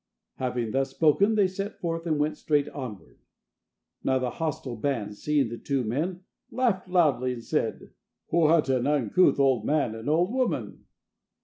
[0.37, 3.19] Having thus spoken they set forth and went straight onward.
[4.03, 7.91] Now the hostile band, seeing the two men, laughed loudly, and said:
[8.29, 10.85] "What an uncouth old man and old woman!"